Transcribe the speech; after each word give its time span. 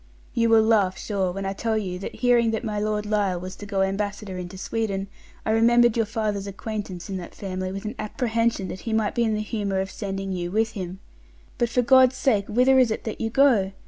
You 0.33 0.49
will 0.49 0.63
laugh, 0.63 0.97
sure, 0.97 1.31
when 1.31 1.45
I 1.45 1.49
shall 1.49 1.53
tell 1.57 1.77
you 1.77 1.99
that 1.99 2.15
hearing 2.15 2.49
that 2.49 2.63
my 2.63 2.79
Lord 2.79 3.05
Lisle 3.05 3.39
was 3.39 3.55
to 3.57 3.67
go 3.67 3.83
ambassador 3.83 4.35
into 4.35 4.57
Sweden, 4.57 5.07
I 5.45 5.51
remember'd 5.51 5.95
your 5.95 6.07
father's 6.07 6.47
acquaintance 6.47 7.07
in 7.07 7.17
that 7.17 7.35
family 7.35 7.71
with 7.71 7.85
an 7.85 7.93
apprehension 7.99 8.67
that 8.69 8.79
he 8.89 8.93
might 8.93 9.13
be 9.13 9.23
in 9.23 9.35
the 9.35 9.41
humour 9.41 9.79
of 9.79 9.91
sending 9.91 10.31
you 10.31 10.49
with 10.49 10.71
him. 10.71 11.01
But 11.59 11.69
for 11.69 11.83
God's 11.83 12.17
sake 12.17 12.47
whither 12.47 12.79
is 12.79 12.89
it 12.89 13.03
that 13.03 13.21
you 13.21 13.29
go? 13.29 13.73